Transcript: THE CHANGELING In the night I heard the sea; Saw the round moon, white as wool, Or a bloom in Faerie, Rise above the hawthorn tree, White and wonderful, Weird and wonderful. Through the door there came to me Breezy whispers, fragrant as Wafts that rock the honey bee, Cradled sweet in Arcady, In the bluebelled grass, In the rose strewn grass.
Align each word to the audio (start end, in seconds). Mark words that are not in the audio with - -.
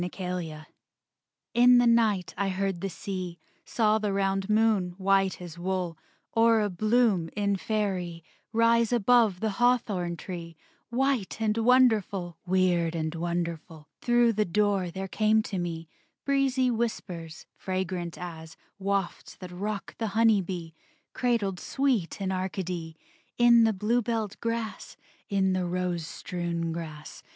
THE 0.01 0.09
CHANGELING 0.09 0.65
In 1.53 1.77
the 1.77 1.85
night 1.85 2.33
I 2.35 2.49
heard 2.49 2.81
the 2.81 2.89
sea; 2.89 3.37
Saw 3.65 3.99
the 3.99 4.11
round 4.11 4.49
moon, 4.49 4.95
white 4.97 5.39
as 5.39 5.59
wool, 5.59 5.95
Or 6.31 6.61
a 6.61 6.71
bloom 6.71 7.29
in 7.35 7.55
Faerie, 7.55 8.23
Rise 8.51 8.91
above 8.91 9.41
the 9.41 9.51
hawthorn 9.61 10.17
tree, 10.17 10.57
White 10.89 11.39
and 11.39 11.55
wonderful, 11.59 12.39
Weird 12.47 12.95
and 12.95 13.13
wonderful. 13.13 13.89
Through 14.01 14.33
the 14.33 14.43
door 14.43 14.89
there 14.89 15.07
came 15.07 15.43
to 15.43 15.59
me 15.59 15.87
Breezy 16.25 16.71
whispers, 16.71 17.45
fragrant 17.55 18.17
as 18.17 18.57
Wafts 18.79 19.35
that 19.35 19.51
rock 19.51 19.95
the 19.99 20.07
honey 20.17 20.41
bee, 20.41 20.73
Cradled 21.13 21.59
sweet 21.59 22.19
in 22.19 22.31
Arcady, 22.31 22.97
In 23.37 23.65
the 23.65 23.71
bluebelled 23.73 24.39
grass, 24.39 24.97
In 25.29 25.53
the 25.53 25.65
rose 25.67 26.07
strewn 26.07 26.71
grass. 26.71 27.21